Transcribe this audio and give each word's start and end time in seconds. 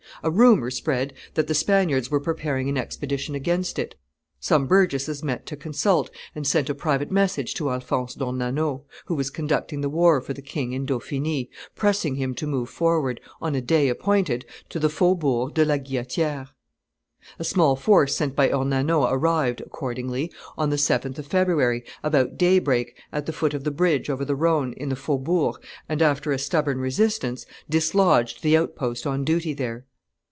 A 0.23 0.29
rumor 0.29 0.69
spread 0.69 1.13
that 1.33 1.47
the 1.47 1.55
Spaniards 1.55 2.11
were 2.11 2.19
preparing 2.19 2.69
an 2.69 2.77
expedition 2.77 3.33
against 3.33 3.79
it; 3.79 3.95
some 4.39 4.67
burgesses 4.67 5.23
met 5.23 5.47
to 5.47 5.55
consult, 5.55 6.11
and 6.35 6.45
sent 6.45 6.69
a 6.69 6.75
private 6.75 7.09
message 7.09 7.55
to 7.55 7.71
Alphonse 7.71 8.13
d'Ornano, 8.13 8.83
who 9.05 9.15
was 9.15 9.31
conducting 9.31 9.81
the 9.81 9.89
war 9.89 10.21
for 10.21 10.33
the 10.33 10.41
king 10.43 10.73
in 10.73 10.85
Dauphiny, 10.85 11.49
pressing 11.75 12.15
him 12.15 12.35
to 12.35 12.45
move 12.45 12.69
forward, 12.69 13.19
on 13.41 13.55
a 13.55 13.61
day 13.61 13.89
appointed, 13.89 14.45
to 14.69 14.77
the 14.77 14.89
faubourg 14.89 15.55
de 15.55 15.65
la 15.65 15.77
Guillotiere. 15.77 16.49
A 17.39 17.43
small 17.43 17.75
force 17.75 18.15
sent 18.15 18.35
by 18.35 18.47
Ornano 18.49 19.07
arrived, 19.11 19.61
accordingly, 19.61 20.31
on 20.55 20.69
the 20.69 20.75
7th 20.75 21.17
of 21.17 21.25
February, 21.25 21.83
about 22.03 22.37
daybreak, 22.37 22.95
at 23.11 23.25
the 23.25 23.33
foot 23.33 23.55
of 23.55 23.63
the 23.63 23.71
bridge 23.71 24.07
over 24.07 24.23
the 24.25 24.35
Rhone, 24.35 24.73
in 24.73 24.89
the 24.89 24.95
faubourg, 24.95 25.55
and, 25.89 25.99
after 25.99 26.31
a 26.31 26.37
stubborn 26.37 26.77
resistance, 26.79 27.45
dislodged 27.67 28.43
the 28.43 28.55
outpost 28.57 29.07
on 29.07 29.23
duty 29.25 29.53
there. 29.55 29.85